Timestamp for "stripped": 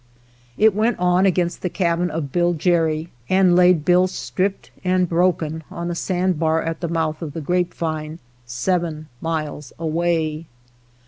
4.07-4.71